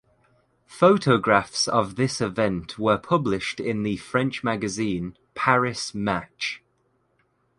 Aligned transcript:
Photographs 0.65 1.67
of 1.67 1.95
this 1.95 2.21
event 2.21 2.79
were 2.79 2.97
published 2.97 3.59
in 3.59 3.83
the 3.83 3.97
French 3.97 4.43
magazine 4.43 5.15
"Paris 5.35 5.93
Match". 5.93 6.63